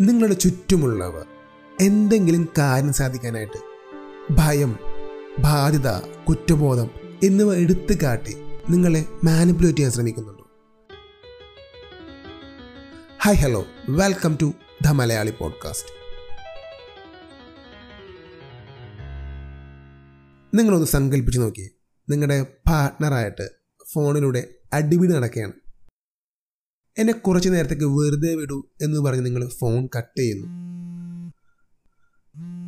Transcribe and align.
നിങ്ങളുടെ 0.00 0.34
ചുറ്റുമുള്ളവർ 0.34 1.26
എന്തെങ്കിലും 1.80 2.48
കാര്യം 2.58 2.92
സാധിക്കാനായിട്ട് 2.92 3.58
ഭയം 4.32 4.78
ബാധ്യത 5.38 5.90
കുറ്റബോധം 6.28 6.90
എന്നിവ 7.24 7.54
എടുത്തു 7.54 7.94
കാട്ടി 8.02 8.36
നിങ്ങളെ 8.70 9.04
മാനിപ്പുലേറ്റ് 9.24 9.78
ചെയ്യാൻ 9.78 9.92
ശ്രമിക്കുന്നുണ്ടോ. 9.92 10.50
Hi 13.22 13.36
hello 13.36 13.66
welcome 13.88 14.38
to 14.42 14.52
the 14.84 14.88
Malayali 14.88 15.32
podcast 15.38 15.92
നിങ്ങളൊന്ന് 20.58 20.86
സങ്കല്പിച്ച് 20.86 21.40
നോക്കിയേ. 21.40 21.68
നിങ്ങളുടെ 22.10 22.42
പാർട്ട്ണറായിട്ട് 22.42 23.50
ഫോണിലൂടെ 23.92 24.48
അടിപിടി 24.72 25.12
നടക്കുകയാണ്. 25.12 25.52
എന്നെ 26.98 27.12
കുറച്ച് 27.12 27.48
നേരത്തേക്ക് 27.48 27.84
വെറുതെ 27.84 28.34
വിടൂ 28.34 28.68
എന്ന് 28.82 28.98
പറഞ്ഞ് 28.98 29.26
നിങ്ങൾ 29.26 29.48
ഫോൺ 29.48 29.88
കട്ട് 29.96 30.20
ചെയ്യുന്നു. 30.20 30.46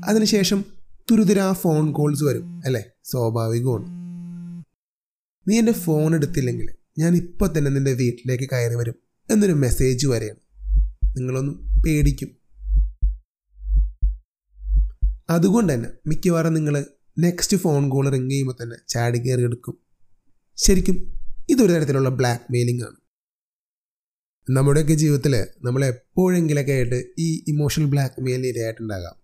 അതിനുശേഷം 0.06 0.64
തുരുതുരാ 1.10 1.52
ഫോൺ 1.52 1.92
കോൾസ് 1.92 2.24
വരും 2.24 2.60
അല്ലേ? 2.64 2.84
സ്വാഭാവികമാണ്. 3.04 3.84
നീ 5.50 5.58
എന്റെ 5.58 5.72
ഫോൺ 5.72 6.14
എടുത്തില്ലെങ്കിൽ 6.14 6.74
ഞാൻ 6.98 7.16
ഇപ്പോൾ 7.16 7.58
തന്നെ 7.58 7.70
നിന്റെ 7.70 7.92
വീട്ടിലേക്ക് 7.92 8.50
കയറി 8.52 8.74
വരും 8.74 8.94
എന്നൊരു 9.30 9.52
മെസ്സേജ് 9.52 10.06
വരെയാണ്. 10.06 10.38
നിങ്ങളൊന്നും 11.16 11.82
പേടിക്കും. 11.86 12.28
അതുകൊണ്ട് 15.30 15.72
തന്നെ 15.72 15.88
മിക്കവാറും 16.06 16.54
നിങ്ങൾ 16.54 16.84
നെക്സ്റ്റ് 17.18 17.56
ഫോൺ 17.56 17.88
കോൾ 17.88 18.10
റിങ് 18.10 18.30
ചെയ്യുമ്പോൾ 18.30 18.62
തന്നെ 18.62 18.76
ചാടി 18.88 19.18
കയറി 19.18 19.42
എടുക്കും. 19.42 19.78
ശരിക്കും 20.56 21.14
ഇതൊരു 21.48 21.72
തരത്തിലുള്ള 21.72 22.08
ബ്ലാക്ക് 22.08 22.52
മെയിലിംഗ് 22.52 22.84
ആണ്. 22.84 23.01
നമ്മുടെയൊക്കെ 24.50 24.92
ജീവിതത്തിൽ 24.92 25.46
നമ്മൾ 25.64 25.84
എപ്പോഴെങ്കിലൊക്കെ 25.84 26.72
ആയിട്ട് 26.72 27.04
ഈ 27.18 27.44
ഇമോഷണൽ 27.48 27.86
ബ്ലാക്ക് 27.86 28.22
മെയിൽ 28.22 28.46
ഇരയായിട്ടുണ്ടാകാം. 28.46 29.16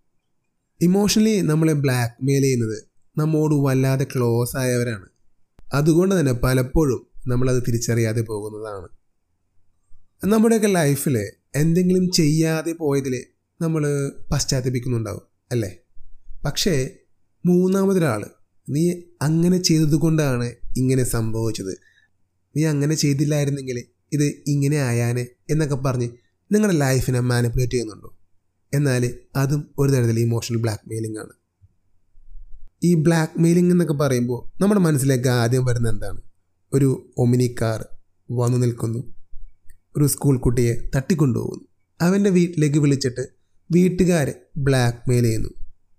ഇമോഷണലി 0.81 1.41
നമ്മളെ 1.41 1.73
ബ്ലാക്ക് 1.73 2.25
മെയിൽ 2.25 2.43
ചെയ്യുന്നത് 2.43 2.85
നമ്മോട് 3.19 3.55
വല്ലാതെ 3.55 4.07
ക്ലോസ് 4.17 4.57
ആയവരാണ്. 4.57 5.07
അതുകൊണ്ട് 5.75 6.21
തന്നെ 6.21 6.33
പലപ്പോഴും 6.33 7.07
നമ്മളത് 7.27 7.63
തിരിച്ചറിയാതെ 7.69 8.21
പോകുന്നതാണ്. 8.21 8.89
നമ്മുടെയൊക്കെ 10.25 10.67
ലൈഫിൽ 10.67 11.31
എന്തെങ്കിലും 11.55 12.11
ചെയ്യാതെ 12.11 12.73
പോയതിൽ 12.73 13.25
നമ്മൾ 13.63 14.13
പശ്ചാത്തപിക്കുന്നുണ്ടാവും 14.33 15.23
അല്ലേ? 15.53 15.79
പക്ഷേ 16.45 16.91
മൂന്നാമതൊരാൾ 17.47 18.27
നീ 18.71 18.95
അങ്ങനെ 19.23 19.63
ചെയ്തതുകൊണ്ടാണ് 19.63 20.53
ഇങ്ങനെ 20.77 21.05
സംഭവിച്ചത്. 21.05 21.79
നീ 22.57 22.65
അങ്ങനെ 22.65 22.95
ചെയ്തില്ലായിരുന്നെങ്കിൽ 22.95 23.85
ഇത് 24.13 24.33
ഇങ്ങനെ 24.47 24.77
ആയാനെ 24.77 25.27
എന്നൊക്കെ 25.51 25.75
പറഞ്ഞ് 25.75 26.09
നിങ്ങളുടെ 26.53 26.79
ലൈഫിനെ 26.79 27.21
മാനിപ്പുലേറ്റ് 27.21 27.73
ചെയ്യുന്നുണ്ടോ? 27.73 28.17
എന്നാൽ 28.75 29.15
അതും 29.37 29.71
ഒരു 29.79 29.91
തരത്തിൽ 29.91 30.21
ഇമോഷണൽ 30.21 30.57
ബ്ലാക്ക് 30.57 30.89
മെയിലിംഗ് 30.89 31.19
ആണ്. 31.19 31.31
ഈ 32.85 32.95
ബ്ലാക്ക് 32.95 33.41
മെയിലിംഗ് 33.41 33.75
എന്നൊക്കെ 33.75 33.95
പറയുമ്പോൾ 33.95 34.63
നമ്മുടെ 34.63 34.81
മനസ്സിലേക്ക് 34.81 35.29
ആദ്യം 35.29 35.65
വരുന്ന 35.65 35.89
എന്താണ്? 35.89 36.21
ഒരു 36.73 37.11
ഒമിനി 37.17 37.55
കാർ 37.61 37.85
വന്നു 38.31 38.59
നിൽക്കുന്നു. 38.59 39.15
ഒരു 39.97 40.07
സ്കൂൾ 40.07 40.39
കുട്ടിയെ 40.39 40.89
തട്ടിക്കൊണ്ടുപോകുന്നു. 40.97 41.65
അവന്റെ 42.01 42.31
വീട്ടിലേക്ക് 42.31 42.79
വിളിച്ചിട്ട് 42.79 43.29
വീട്ടുകാർ 43.71 44.35
ബ്ലാക്ക് 44.57 45.11
മെയിൽ 45.11 45.23
ചെയ്യുന്നു. 45.23 45.49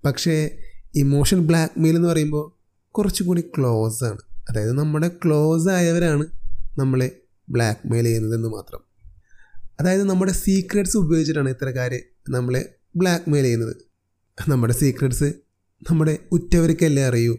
പക്ഷേ 0.06 0.58
ഇമോഷൻ 0.96 1.48
ബ്ലാക്ക് 1.48 1.80
മെയിൽ 1.80 1.96
എന്ന് 1.96 2.08
പറയുമ്പോൾ 2.08 2.60
കുറച്ചുകൂടി 2.92 3.42
ക്ലോസ് 3.42 4.04
ആണ്. 4.04 4.20
അതായത് 4.50 4.72
നമ്മുടെ 4.72 5.12
ക്ലോസ് 5.26 5.70
ആയവരാണ് 5.70 6.28
നമ്മളെ 6.78 7.12
ബ്ലാക്ക് 7.50 7.88
മെയിൽ 7.88 8.04
ചെയ്യുന്നതെന്ന് 8.04 8.48
മാത്രം. 8.48 8.80
അതായത് 9.80 10.04
നമ്മുടെ 10.04 10.32
സീക്രട്സ് 10.32 10.98
ഉപയോഗിച്ചിട്ടാണ് 10.98 11.50
ഇത്തരക്കാർ 11.50 12.00
നമ്മളെ 12.30 12.76
ബ്ലാക്ക് 12.96 13.30
മെയിൽ 13.30 13.44
ചെയ്യുന്നത്. 13.44 13.76
നമ്മുടെ 14.48 14.74
സീക്രട്സ് 14.74 15.34
നമ്മുടെ 15.92 16.18
ഉറ്റവർക്കല്ലേ 16.32 17.04
അറിയൂ. 17.04 17.38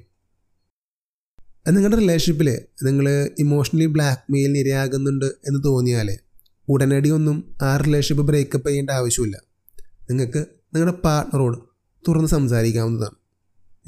നിങ്ങളുടെ 1.69 1.97
റിലേഷൻഷിപ്പിൽ 1.97 2.63
നിങ്ങൾ 2.83 3.31
ഇമോഷണലി 3.39 3.87
ബ്ലാക്ക് 3.87 4.33
മെയിലിന് 4.33 4.59
ഇരയാകുന്നുണ്ട് 4.59 5.25
എന്ന് 5.25 5.65
തോന്നിയാൽ 5.65 6.19
ഉടനടി 6.69 7.11
ഒന്നും 7.11 7.57
ആ 7.63 7.77
റിലേഷൻഷിപ്പ് 7.77 8.27
ബ്രേക്കപ്പ് 8.27 8.69
ചെയ്യേണ്ട 8.69 8.91
ആവശ്യമില്ല. 8.91 9.43
നിങ്ങൾക്ക് 10.11 10.39
നിങ്ങളുടെ 10.75 10.97
പാർട്ട്ണറോട് 10.97 11.59
തുറന്ന് 12.09 12.29
സംസാരിക്കാവുന്നതാണ്. 12.29 13.15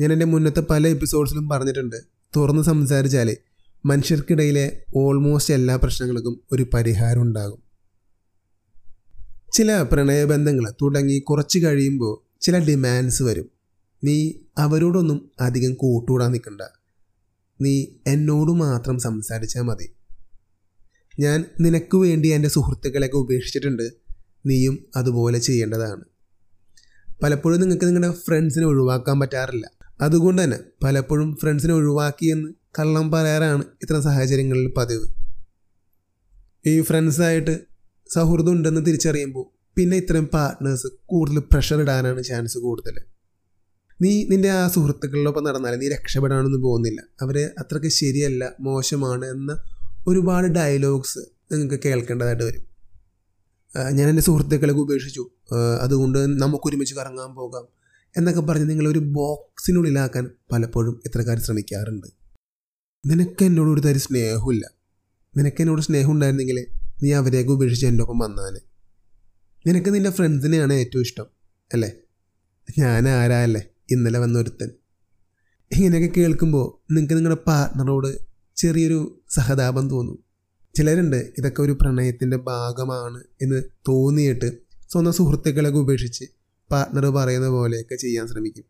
ഞാൻ 0.00 0.12
എന്റെ 0.12 0.26
മുന്നത്തെ 0.26 0.60
പല 0.60 0.86
എപ്പിസോഡ്സിലും 0.86 1.48
പറഞ്ഞിട്ടുണ്ട്. 1.48 1.96
തുറന്ന് 2.36 2.62
സംസാരിച്ചാൽ 2.62 3.36
മനുഷ്യർക്കിടയിലെ 3.84 4.84
ഓൾമോസ്റ്റ് 4.96 5.54
എല്ലാ 5.54 5.76
പ്രശ്നങ്ങൾക്കും 5.76 6.40
ഒരു 6.52 6.66
പരിഹാരം 6.74 7.22
ഉണ്ടാകും 7.22 7.62
ചില 9.52 9.82
പ്രണയബന്ധങ്ങൾ 9.82 10.70
തുടങ്ങി 10.82 11.18
കുറച്ച് 11.18 11.58
കഴിയുമ്പോൾ 11.58 12.40
ചില 12.40 12.58
ഡിമാൻഡ്സ് 12.58 13.22
വരും. 13.22 13.50
നീ 14.04 14.32
അവരോടൊന്നും 14.58 15.30
അധികം 15.40 15.74
കൂട്ടുകൂടാൻ 15.74 16.32
നിൽക്കണ്ട. 16.32 16.60
നീ 17.60 17.84
എന്നോട് 18.06 18.50
മാത്രം 18.50 18.98
സംസാരിച്ചാൽ 18.98 19.62
മതി. 19.62 19.92
ഞാൻ 21.20 21.44
നിനക്ക് 21.60 21.96
വേണ്ടി 21.96 22.28
എന്റെ 22.28 22.48
സുഹൃത്തുക്കളെയൊക്കെ 22.48 23.16
ഉപേക്ഷിച്ചിട്ടുണ്ട്. 23.16 23.92
നീയും 24.46 24.86
അതുപോലെ 24.96 25.38
ചെയ്യേണ്ടതാണ്. 25.38 26.04
പലപ്പോഴും 27.22 27.60
നിങ്ങൾക്ക് 27.60 27.84
നിങ്ങളുടെ 27.84 28.12
ഫ്രണ്ട്സിനെ 28.12 28.66
ഒഴിവാക്കാൻ 28.66 29.20
പറ്റാറില്ല. 29.20 29.70
അതുകൊണ്ട് 30.00 30.44
തന്നെ 30.44 30.58
പലപ്പോഴും 30.84 31.36
ഫ്രണ്ട്സിനെ 31.42 31.74
ഒഴിവാക്കിയെന്ന് 31.74 32.61
കള്ളം 32.78 33.06
പറയാറാണ് 33.10 33.64
ഇത്തരം 33.82 34.02
സാഹചര്യങ്ങളിൽ 34.02 34.68
പതിവ്. 34.76 35.06
ഈ 36.66 36.74
ഫ്രണ്ട്സായിട്ട് 36.80 37.54
സൗഹൃദം 38.14 38.52
ഉണ്ടെന്ന് 38.52 38.80
തിരിച്ചറിയുമ്പോൾ 38.86 39.44
പിന്നെ 39.76 39.96
ഇത്തരം 39.96 40.24
പാർട്ട്നേഴ്സ് 40.34 40.88
കൂടുതൽ 41.04 41.38
പ്രഷർ 41.52 41.80
ഇടാനാണ് 41.80 42.22
ചാൻസ് 42.22 42.58
കൂടുതൽ. 42.58 42.94
നീ 44.00 44.12
നിന്റെ 44.30 44.50
ആ 44.50 44.68
സുഹൃത്തുക്കളിലൊപ്പം 44.68 45.44
നടന്നാൽ 45.44 45.74
നീ 45.82 45.88
രക്ഷപ്പെടാനൊന്നും 45.88 46.62
പോകുന്നില്ല. 46.62 47.00
അവർ 47.22 47.36
അത്രയ്ക്ക് 47.58 47.88
ശരിയല്ല 47.88 48.52
മോശമാണ് 48.60 49.26
എന്ന 49.26 49.52
ഒരുപാട് 50.06 50.46
ഡയലോഗ്സ് 50.46 51.18
നിങ്ങൾക്ക് 51.52 51.78
കേൾക്കേണ്ടതായിട്ട് 51.84 52.44
വരും. 52.44 52.64
ഞാൻ 53.98 54.06
എന്റെ 54.08 54.22
സുഹൃത്തുക്കളെ 54.22 54.72
ഉപേക്ഷിച്ചു. 54.72 55.24
അതുകൊണ്ട് 55.80 56.18
നമുക്കൊരുമിച്ച് 56.42 56.94
കറങ്ങാൻ 56.94 57.30
പോകാം 57.34 57.64
എന്നൊക്കെ 58.16 58.40
പറഞ്ഞ് 58.40 58.70
നിങ്ങളൊരു 58.70 58.98
ബോക്സിനുള്ളിലാക്കാൻ 58.98 60.24
പലപ്പോഴും 60.52 61.02
ഇത്രക്കാർ 61.06 61.38
ശ്രമിക്കാറുണ്ട്. 61.38 62.08
നിനക്ക് 63.04 63.44
എന്നോട് 63.44 63.70
ഒരു 63.70 63.80
തരി 63.80 63.98
സ്നേഹമില്ല 63.98 64.64
നിനക്ക് 65.36 65.62
എന്നോട് 65.62 65.82
സ്നേഹം 65.82 66.12
ഉണ്ടായിരുന്നെങ്കിൽ 66.12 66.58
നീ 67.02 67.12
അവരെയൊക്കെ 67.12 67.52
ഉപേക്ഷിച്ച് 67.52 67.86
എന്റെ 67.86 68.02
ഒപ്പം 68.02 68.18
വന്നാനെ 68.18 68.60
നിനക്ക് 69.66 69.94
നിന്റെ 69.94 70.10
ഫ്രണ്ട്സിനെയാണ് 70.10 70.72
ഏറ്റവും 70.72 71.02
ഇഷ്ടം 71.02 71.26
അല്ലേ? 71.72 71.90
ഞാൻ 72.78 73.08
ആരാ 73.08 73.42
അല്ലേ? 73.42 73.62
ഇന്നലെ 73.90 74.18
വന്നൊരുത്തൻ 74.18 74.70
ഇങ്ങനെയൊക്കെ 75.70 76.20
കേൾക്കുമ്പോൾ 76.20 76.92
നിങ്ങൾക്ക് 76.92 77.14
നിങ്ങളുടെ 77.14 77.40
പാർട്ട്ണറോട് 77.46 78.10
ചെറിയൊരു 78.56 78.98
സഹതാപം 79.30 79.90
തോന്നും. 79.90 80.18
ചിലരുണ്ട് 80.74 81.32
ഇതൊക്കെ 81.38 81.62
ഒരു 81.62 81.72
പ്രണയത്തിന്റെ 81.72 82.36
ഭാഗമാണ് 82.36 83.20
എന്ന് 83.42 83.62
തോന്നിയിട്ട് 83.88 84.48
സ്വന്തം 84.92 85.12
സുഹൃത്തുക്കളൊക്കെ 85.12 85.78
ഉപേക്ഷിച്ച് 85.78 86.24
പാർട്ട്ണർ 86.70 87.06
പറയുന്ന 87.08 87.48
പോലെയൊക്കെ 87.48 87.94
ചെയ്യാൻ 87.94 88.26
ശ്രമിക്കും. 88.26 88.66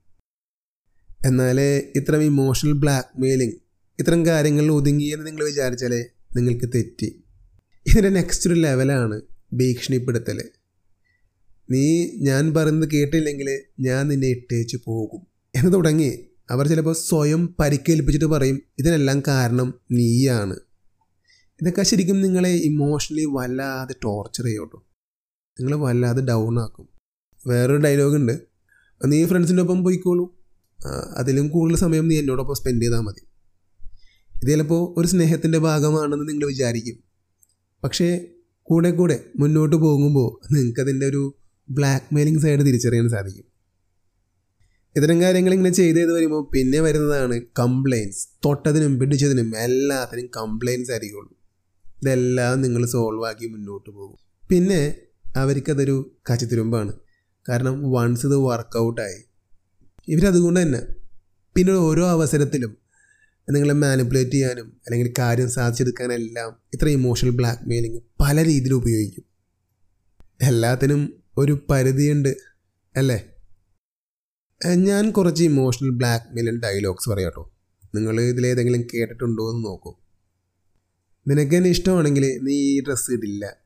എന്നാൽ 1.27 1.61
ഇത്തരം 1.95 2.23
ഇമോഷണൽ 2.23 2.73
ബ്ലാക്ക് 2.73 3.21
മെയിലിംഗ് 3.21 3.62
ഇത്തരം 3.99 4.27
കാര്യങ്ങളിൽ 4.27 4.71
ഒതുങ്ങിയെന്ന് 4.71 5.27
നിങ്ങൾ 5.27 5.45
വിചാരിച്ചാൽ 5.45 6.05
നിങ്ങൾക്ക് 6.37 6.69
തെറ്റി. 6.75 7.25
ഇതിന്റെ 7.87 8.09
നെക്സ്റ്റ് 8.09 8.51
ഒരു 8.51 8.61
ലെവലാണ് 8.61 9.21
ഭീഷണിപ്പെടുത്തൽ. 9.53 10.43
നീ 11.71 12.09
ഞാൻ 12.17 12.55
പറയുന്നത് 12.55 12.91
കേട്ടില്ലെങ്കിൽ 12.91 13.49
ഞാൻ 13.81 14.09
നിന്നെ 14.09 14.29
ഇട്ടേച്ച് 14.29 14.77
പോകും. 14.87 15.27
എന്ന് 15.55 15.73
തുടങ്ങി. 15.73 16.19
അവർ 16.51 16.69
ചിലപ്പോൾ 16.69 16.95
സ്വയം 16.95 17.55
പരിക്കേൽപ്പിച്ചിട്ട് 17.61 18.27
പറയും 18.27 18.63
ഇതിനെല്ലാം 18.79 19.23
കാരണം 19.29 19.75
നീയാണ്. 19.91 20.57
ഇതൊക്കെ 21.61 21.83
ശരിക്കും 21.83 22.23
നിങ്ങളെ 22.23 22.51
ഇമോഷണലി 22.51 23.25
വല്ലാതെ 23.25 23.95
ടോർച്ചർ 24.05 24.45
ചെയ്യോട്ടോ 24.45 24.79
നിങ്ങൾ 25.61 25.77
വല്ലാതെ 25.77 26.23
ഡൗൺ 26.23 26.59
ആക്കും. 26.61 26.89
വേറൊരു 27.47 27.83
ഡയലോഗ് 27.83 28.17
ഉണ്ട്. 28.17 28.41
നീ 29.07 29.27
ഫ്രണ്ട്സിന്റെ 29.27 29.63
ഒപ്പം 29.63 29.85
പോയിക്കോളൂ. 29.85 30.25
അതിലും 31.17 31.49
കൂടുതൽ 31.49 31.77
സമയം 31.77 32.09
നീ 32.09 32.19
എന്നോടൊപ്പം 32.19 32.55
സ്പെൻഡ് 32.55 32.83
ചെയ്താൽ 32.83 33.01
മതി. 33.01 33.32
ഇത് 34.43 34.51
ചിലപ്പോൾ 34.51 34.95
ഒരു 34.99 35.07
സ്നേഹത്തിന്റെ 35.07 35.59
ഭാഗമാണെന്ന് 35.59 36.29
നിങ്ങൾ 36.29 36.47
വിചാരിക്കും. 36.47 36.97
പക്ഷേ 37.85 38.29
കൂടെ 38.63 38.91
കൂടെ 38.91 39.25
മുന്നോട്ട് 39.37 39.77
പോകുമ്പോൾ 39.77 40.55
നിങ്ങൾക്കതിന്റെ 40.55 41.07
ഒരു 41.07 41.39
ബ്ലാക്ക് 41.69 42.15
മെയിലിംഗ് 42.15 42.41
സൈഡ് 42.41 42.61
തിരിച്ചറിയാൻ 42.61 43.09
സാധിക്കും. 43.09 43.47
ഇത്തരം 44.97 45.23
കാര്യങ്ങൾ 45.23 45.53
ഇങ്ങനെ 45.53 45.71
ചെയ്ത് 45.71 45.97
ചെയ്ത് 45.97 46.13
വരുമ്പോൾ 46.13 46.49
പിന്നെ 46.53 46.81
വരുന്നതാണ് 46.81 47.41
കംപ്ലയിൻസ് 47.59 48.29
തൊട്ടതിനും 48.45 48.99
പിടിച്ചതിനും 48.99 49.57
എല്ലാത്തിനും 49.57 50.27
കംപ്ലയിൻസ് 50.37 50.91
ആയിരിക്കുള്ളൂ. 50.91 51.33
ഇതെല്ലാം 52.03 52.61
നിങ്ങൾ 52.63 52.87
സോൾവ് 52.87 53.27
ആക്കി 53.27 53.47
മുന്നോട്ട് 53.47 53.91
പോകും. 53.91 54.19
പിന്നെ 54.51 54.81
അവർക്കതൊരു 55.37 56.17
കച്ചിത്തുരുമ്പാണ് 56.31 56.93
കാരണം 57.49 57.91
വൺസ് 57.91 58.27
ഇത് 58.27 58.37
വർക്കൗട്ടായി 58.37 59.21
ഇവരതുകൊണ്ട് 60.09 60.63
തന്നെ 60.63 60.81
പിന്നെ 61.57 61.73
ഓരോ 61.73 62.11
അവസരത്തിലും 62.11 62.82
നിങ്ങളെ 63.51 63.75
മാനിപ്പുലേറ്റ് 63.75 64.31
ചെയ്യാനും 64.31 64.67
അല്ലെങ്കിൽ 64.67 65.13
കാര്യം 65.19 65.49
സാധിച്ചെടുക്കാനെല്ലാം 65.51 66.57
ഇത്ര 66.75 66.89
ഇമോഷണൽ 66.89 67.31
ബ്ലാക്ക് 67.31 67.69
മെയിലിംഗ് 67.69 68.03
പല 68.21 68.45
രീതിയിൽ 68.45 68.75
ഉപയോഗിക്കും. 68.75 69.25
എല്ലാത്തിനും 70.43 71.23
ഒരു 71.39 71.67
പരിധിയുണ്ട് 71.71 72.37
അല്ലേ? 72.97 73.29
ഞാൻ 74.75 75.11
കുറച്ച് 75.11 75.45
ഇമോഷണൽ 75.45 75.91
ബ്ലാക്ക് 75.91 76.35
മെയിലിൻ 76.35 76.61
ഡയലോഗ്സ് 76.61 77.11
പറയാം 77.11 77.27
കേട്ടോ. 77.27 77.53
നിങ്ങൾ 77.95 78.21
ഇതിലേതെങ്കിലും 78.21 78.87
കേട്ടിട്ടുണ്ടോ 78.95 79.53
എന്ന് 79.53 79.65
നോക്കൂ. 79.65 79.95
നിനക്ക് 81.29 81.57
എന്നെ 81.57 81.71
ഇഷ്ടമാണെങ്കിൽ 81.71 82.39
നീ 82.43 82.53
ഈ 82.53 82.83
ഡ്രസ്സ് 82.83 83.13
ഇടില്ല. 83.13 83.57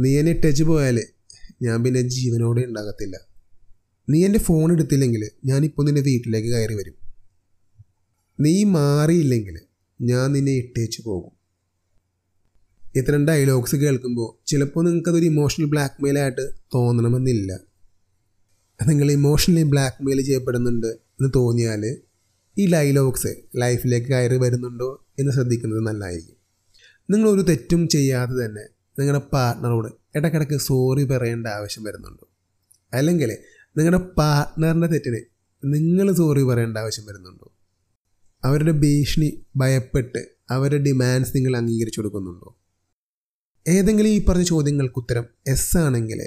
നീ 0.00 0.18
എന്നെ 0.18 0.32
ഇട്ടേച്ച് 0.32 0.62
പോയാൽ 0.62 1.02
ഞാൻ 1.62 1.84
പിന്നെ 1.84 2.00
ജീവനോടെ 2.00 2.60
ഉണ്ടാകത്തില്ല. 2.60 3.20
നീ 4.08 4.24
എന്റെ 4.24 4.38
ഫോൺ 4.38 4.72
എടുത്തില്ലെങ്കിൽ 4.72 5.30
ഞാനിപ്പോൾ 5.44 5.86
നിന്റെ 5.86 6.00
വീട്ടിലേക്ക് 6.00 6.48
കയറി 6.48 6.74
വരും. 6.74 6.99
നീ 8.40 8.64
മാറിയില്ലെങ്കിൽ 8.64 9.60
ഞാൻ 10.00 10.32
നിന്നെ 10.32 10.52
ഇട്ടേച്ചു 10.52 11.02
പോകും. 11.06 11.30
ഇത്തരം 12.96 13.26
ഡയലോഗ്സ് 13.26 13.76
കേൾക്കുമ്പോൾ 13.76 14.48
ചിലപ്പോൾ 14.50 14.84
നിങ്ങൾക്കതൊരു 14.84 15.24
ഇമോഷണൽ 15.24 15.64
ബ്ലാക്ക് 15.64 16.02
മെയിലായിട്ട് 16.02 16.50
തോന്നണമെന്നില്ല. 16.74 17.60
നിങ്ങൾ 18.86 19.12
ഇമോഷണലി 19.12 19.62
ബ്ലാക്ക് 19.62 20.04
മെയിൽ 20.04 20.22
ചെയ്യപ്പെടുന്നുണ്ട് 20.22 20.86
എന്ന് 20.86 21.30
തോന്നിയാൽ 21.36 21.96
ഈ 22.58 22.72
ഡയലോഗ്സ് 22.72 23.34
ലൈഫിലേക്ക് 23.56 24.06
കയറി 24.06 24.36
വരുന്നുണ്ടോ 24.36 25.06
എന്ന് 25.18 25.32
ശ്രദ്ധിക്കുന്നത് 25.32 25.86
നല്ലതായിരിക്കും. 25.86 26.36
നിങ്ങളൊരു 27.10 27.42
തെറ്റും 27.42 27.88
ചെയ്യാതെ 27.88 28.44
തന്നെ 28.44 28.62
നിങ്ങളുടെ 28.98 29.22
പാർട്ട്ണറോട് 29.32 29.92
ഇടയ്ക്കിടയ്ക്ക് 30.14 30.58
സോറി 30.58 31.04
പറയേണ്ട 31.04 31.46
ആവശ്യം 31.46 31.84
വരുന്നുണ്ടോ? 31.84 32.28
അല്ലെങ്കിൽ 32.92 33.38
നിങ്ങളുടെ 33.76 33.98
പാർട്ട്ണറിന്റെ 33.98 34.86
തെറ്റിന് 34.86 35.20
നിങ്ങൾ 35.64 36.12
സോറി 36.12 36.42
പറയേണ്ട 36.42 36.78
ആവശ്യം 36.78 37.06
വരുന്നുണ്ടോ? 37.06 37.52
അവരുടെ 38.44 38.72
ഭീഷണി 38.72 39.44
ഭയപ്പെട്ട് 39.56 40.20
അവരുടെ 40.50 40.82
ഡിമാൻഡ്സ് 40.82 41.36
നിങ്ങൾ 41.36 41.56
അംഗീകരിച്ചു 41.56 42.00
കൊടുക്കുന്നുണ്ടോ? 42.00 42.56
ഏതെങ്കിലും 43.68 44.08
ഈ 44.08 44.24
പറഞ്ഞ 44.24 44.42
ചോദ്യങ്ങൾക്ക് 44.42 44.98
ഉത്തരം 44.98 45.24
എസ് 45.46 45.78
ആണെങ്കിൽ 45.78 46.20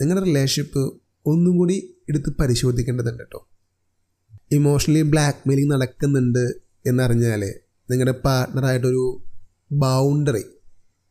നിങ്ങളുടെ 0.00 0.26
റിലേഷൻഷിപ്പ് 0.26 1.00
ഒന്നും 1.26 1.56
കൂടി 1.56 1.96
എടുത്ത് 2.08 2.30
പരിശോധിക്കേണ്ടതുണ്ട് 2.40 3.18
കേട്ടോ 3.18 3.48
ഇമോഷണലി 4.52 5.02
ബ്ലാക്ക് 5.02 5.48
മെയിലിംഗ് 5.48 5.72
നടക്കുന്നുണ്ട് 5.72 6.44
എന്നറിഞ്ഞാൽ 6.86 7.42
നിങ്ങളുടെ 7.90 8.14
പാർട്ട്ണറായിട്ടൊരു 8.24 9.22
ബൗണ്ടറി 9.72 10.42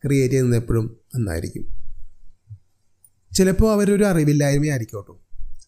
ക്രിയേറ്റ് 0.03 0.33
ചെയ്യുന്നത് 0.33 0.61
എപ്പോഴും 0.61 0.97
നന്നായിരിക്കും. 1.15 1.65
ചിലപ്പോൾ 3.35 3.73
അവരൊരു 3.73 4.03
അറിവില്ലായ്മയായിരിക്കും 4.03 4.99
കേട്ടോ 4.99 5.15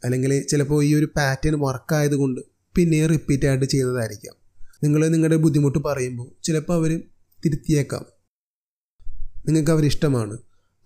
അല്ലെങ്കിൽ 0.06 0.48
ചിലപ്പോൾ 0.48 0.84
ഈ 0.84 0.96
ഒരു 0.96 1.06
പാറ്റേൺ 1.18 1.60
വർക്കായതുകൊണ്ട് 1.60 2.42
പിന്നെയും 2.76 3.10
റിപ്പീറ്റ് 3.10 3.46
ആയിട്ട് 3.46 3.66
ചെയ്യുന്നതായിരിക്കാം. 3.66 4.41
നിങ്ങൾ 4.84 5.08
നിങ്ങളുടെ 5.08 5.36
ബുദ്ധിമുട്ട് 5.36 5.80
പറയുമ്പോൾ 5.80 6.28
ചിലപ്പോൾ 6.44 6.74
അവർ 6.74 6.92
തിരുത്തിയേക്കാം. 7.46 8.06
നിങ്ങൾക്ക് 9.48 9.72
അവരിഷ്ടമാണ് 9.72 10.38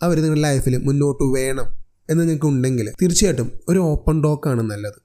അവർ 0.01 0.15
നിങ്ങളുടെ 0.18 0.42
ലൈഫിൽ 0.42 0.77
മുന്നോട്ട് 0.77 1.24
വേണം 1.38 1.68
എന്ന് 2.09 2.21
നിങ്ങൾക്ക് 2.21 2.45
ഉണ്ടെങ്കിൽ 2.45 2.88
തീർച്ചയായിട്ടും 3.01 3.59
ഒരു 3.69 3.80
ഓപ്പൺ 3.80 4.24
ടോക്കാണ് 4.24 4.62
നല്ലത്. 4.71 5.00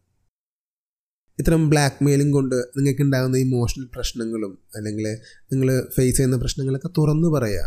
ഇത്തരം 1.38 1.70
ബ്ലാക്ക് 1.70 2.04
മെയിലും 2.04 2.30
കൊണ്ട് 2.30 2.54
നിങ്ങൾക്ക് 2.54 3.02
ഉണ്ടാകുന്ന 3.02 3.36
ഇമോഷണൽ 3.36 3.86
പ്രശ്നങ്ങളും 3.94 4.58
അല്ലെങ്കിൽ 4.76 5.06
നിങ്ങൾ 5.52 5.68
ഫേസ് 5.96 6.16
ചെയ്യുന്ന 6.16 6.36
പ്രശ്നങ്ങളൊക്കെ 6.36 6.90
തുറന്നു 6.98 7.28
പറയുക 7.28 7.62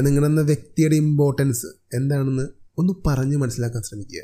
നിങ്ങളെന്ന 0.00 0.40
വ്യക്തിയുടെ 0.40 0.96
ഇമ്പോർട്ടൻസ് 0.96 1.66
എന്താണെന്ന് 1.94 2.46
ഒന്ന് 2.78 2.92
പറഞ്ഞ് 3.06 3.36
മനസ്സിലാക്കാൻ 3.36 3.82
ശ്രമിക്കുക. 3.82 4.22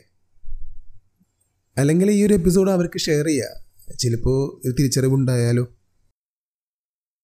അല്ലെങ്കിൽ 1.79 2.11
ഈ 2.11 2.27
ഒരു 2.27 2.35
എപ്പിസോഡ് 2.35 2.71
അവർക്ക് 2.71 2.99
ഷെയർ 2.99 3.27
ചെയ്യുക 3.27 3.64
ചിലപ്പോൾ 3.99 4.69
ഒരു 4.69 4.75
തിരിച്ചറിവുണ്ടായാലോ? 4.75 5.67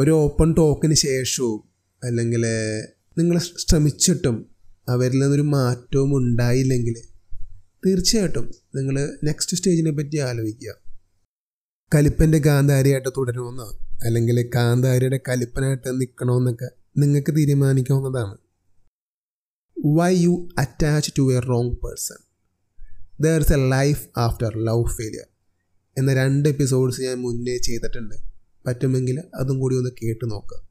ഒരു 0.01 0.11
ഓപ്പൺ 0.11 0.55
ടോക്കിന് 0.55 0.95
ശേഷവും 0.95 1.65
അല്ലെങ്കിൽ 2.05 2.47
നിങ്ങൾ 3.19 3.39
ശ്രമിച്ചിട്ടും 3.39 4.47
അവരിൽ 4.89 5.19
നിന്നൊരു 5.19 5.43
മാറ്റവും 5.43 6.17
ഉണ്ടായില്ലെങ്കിൽ 6.17 6.95
തീർച്ചയായിട്ടും 7.87 8.55
നിങ്ങൾ 8.77 9.19
നെക്സ്റ്റ് 9.25 9.57
സ്റ്റേജിനെ 9.57 9.91
പറ്റി 9.91 10.19
ആലോചിക്കുക. 10.19 10.75
കലിപ്പന്റെ 11.95 12.39
കാന്താരിയായിട്ട് 12.39 13.09
തുടരുമെന്നോ? 13.09 13.79
അല്ലെങ്കിൽ 14.05 14.51
കാന്താരിയുടെ 14.55 15.21
കലിപ്പനായിട്ട് 15.29 16.01
നിൽക്കണമെന്നൊക്കെ 16.01 16.71
നിങ്ങൾക്ക് 16.99 17.37
തീരുമാനിക്കാവുന്നതാണ്. 17.37 18.39
Why 19.85 20.17
you 20.17 20.49
attach 20.59 21.13
to 21.19 21.35
a 21.35 21.39
wrong 21.39 21.71
person 21.71 22.17
there 23.21 23.41
is 23.41 23.53
a 23.53 23.71
life 23.71 24.09
after 24.17 24.65
love 24.65 24.85
failure 24.85 25.30
എന്ന 26.01 26.15
രണ്ട് 26.15 26.49
എപ്പിസോഡ്സ് 26.49 27.01
ഞാൻ 27.01 27.17
മുന്നേ 27.23 27.57
ചെയ്തിട്ടുണ്ട്. 27.59 28.15
പറ്റുമെങ്കിൽ 28.67 29.23
അതും 29.35 29.61
കൂടി 29.61 29.77
ഒന്ന് 29.77 29.91
കേട്ട് 30.03 30.31
നോക്കുക 30.31 30.71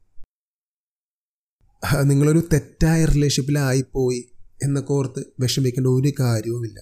നിങ്ങളൊരു 2.01 2.41
തെറ്റായ 2.53 3.05
റിലേഷൻഷിപ്പിലായിപ്പോയി 3.05 4.31
എന്നൊക്കെ 4.63 4.93
ഓർത്ത് 4.93 5.21
വിഷമിക്കേണ്ട 5.39 5.87
ഒരു 5.87 6.13
കാര്യവുമില്ല. 6.19 6.79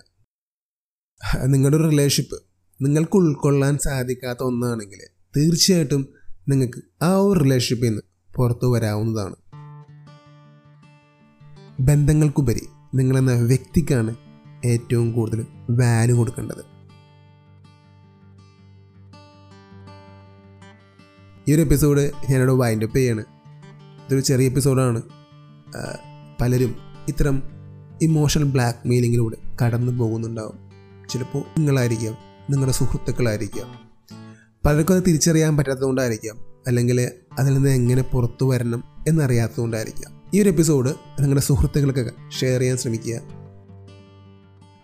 നിങ്ങളുടെ 1.45 1.77
ഒരു 1.77 1.89
റിലേഷൻഷിപ്പ് 1.89 2.37
നിങ്ങൾക്ക് 2.81 3.15
ഉൾക്കൊള്ളാൻ 3.15 3.77
സാധിക്കാത്ത 3.77 4.39
ഒന്നാണെങ്കിൽ 4.43 5.01
തീർച്ചയായിട്ടും 5.37 6.07
നിങ്ങൾക്ക് 6.49 6.81
ആ 7.03 7.17
ഒരു 7.17 7.39
റിലേഷൻഷിപ്പിൽ 7.39 7.87
നിന്ന് 7.87 8.01
പുറത്തു 8.35 8.67
വരാവുന്നതാണ്. 8.73 9.35
ബന്ധങ്ങൾക്കുപരി 11.79 12.65
നിങ്ങളെന്ന 12.95 13.33
വ്യക്തിക്കാണ് 13.33 14.15
ഏറ്റവും 14.65 15.11
കൂടുതൽ 15.11 15.45
വാല്യൂ 15.69 16.17
കൊടുക്കേണ്ടത്. 16.17 16.76
ഈ 21.47 21.53
ഒരു 21.53 21.61
എപ്പിസോഡ് 21.61 22.11
ഞാനിവിടെ 22.29 22.51
വൈൻഡപ്പ് 22.51 22.97
ചെയ്യാണ്. 22.97 23.21
ഇതൊരു 24.05 24.19
ചെറിയ 24.19 24.45
എപ്പിസോഡാണ് 24.45 25.01
പലരും 26.41 26.75
ഇത്തരം 27.07 27.43
ഇമോഷണൽ 28.01 28.43
ബ്ലാക്ക് 28.43 28.87
മെയിലിങ്ങിലൂടെ 28.87 29.63
കടന്നു 29.63 29.91
പോകുന്നുണ്ടാവും. 29.91 30.57
ചിലപ്പോൾ 31.09 31.43
നിങ്ങളായിരിക്കാം 31.57 32.17
നിങ്ങളുടെ 32.49 32.71
സുഹൃത്തുക്കളായിരിക്കാം. 32.71 33.67
പലർക്കും 34.65 34.95
അത് 34.95 35.03
തിരിച്ചറിയാൻ 35.07 35.57
പറ്റാത്തതുകൊണ്ടായിരിക്കാം. 35.57 36.37
അല്ലെങ്കിൽ 36.67 37.11
അതിൽ 37.39 37.53
നിന്ന് 37.53 37.69
എങ്ങനെ 37.69 38.01
പുറത്തു 38.01 38.49
വരണം 38.49 38.83
എന്നറിയാത്തതുകൊണ്ടായിരിക്കാം. 39.07 40.21
ഈ 40.33 40.41
ഒരു 40.41 40.49
എപ്പിസോഡ് 40.49 40.89
നിങ്ങളുടെ 40.89 41.41
സുഹൃത്തുക്കൾക്കൊക്കെ 41.41 42.11
ഷെയർ 42.39 42.59
ചെയ്യാൻ 42.59 42.77
ശ്രമിക്കുക. 42.77 43.15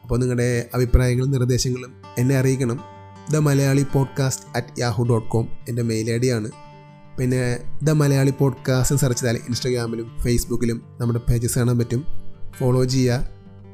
അപ്പോൾ 0.01 0.19
നിങ്ങളുടെ 0.19 0.69
അഭിപ്രായങ്ങളും 0.73 1.31
നിർദ്ദേശങ്ങളും 1.31 1.93
എന്നെ 2.17 2.35
അറിയിക്കണം. 2.35 2.92
The 3.31 3.37
Malayali 3.37 3.85
podcast 3.93 4.57
at 4.57 4.79
Yahoo 4.79 5.03
dot 5.03 5.29
com 5.29 5.47
എന്റെ 5.69 5.81
മെയിൽ 5.81 6.11
ഐ 6.11 6.17
ഡിയാണ് 6.17 6.51
പിന്നെ 7.17 7.57
ദ 7.83 7.89
മലയാളി 7.89 8.33
പോഡ്കാസ്റ്റ് 8.39 8.95
സെർച്ച് 8.95 9.23
ചെയ്താൽ 9.23 9.37
ഇൻസ്റ്റാഗ്രാമിലും 9.37 10.19
ഫേസ്ബുക്കിലും 10.19 10.97
നമ്മുടെ 10.99 11.19
പേജസ് 11.19 11.59
കാണാൻ 11.59 11.79
പറ്റും. 11.79 12.05
ഫോളോ 12.59 12.83
ചെയ്യുക 12.83 13.27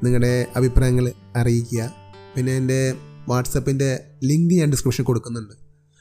നിങ്ങളുടെ 0.04 0.48
അഭിപ്രായങ്ങൾ 0.56 1.12
അറിയിക്കുക. 1.36 1.94
പിന്നെ 2.36 2.58
എന്റെ 2.58 2.94
വാട്സപ്പിന്റെ 3.28 4.00
ലിങ്ക് 4.24 4.54
ഞാൻ 4.54 4.72
ഡിസ്ക്രിപ്ഷൻ 4.72 5.04
കൊടുക്കുന്നുണ്ട്. 5.04 5.54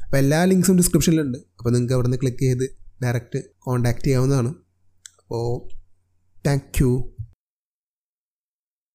അപ്പോൾ 0.05 0.17
എല്ലാ 0.17 0.45
ലിങ്ക്സും 0.45 0.77
ഡിസ്ക്രിപ്ഷനിലുണ്ട് 0.77 1.39
അപ്പോൾ 1.39 1.71
നിങ്ങൾക്ക് 1.71 1.95
അവിടെ 1.95 2.09
നിന്ന് 2.09 2.21
ക്ലിക്ക് 2.21 2.39
ചെയ്ത് 2.39 2.77
ഡയറക്റ്റ് 3.05 3.43
കോൺടാക്റ്റ് 3.59 4.05
ചെയ്യാവുന്നതാണ്. 4.05 4.49
അപ്പോൾ 5.19 5.75
താങ്ക് 6.47 6.83
യു 6.83 7.15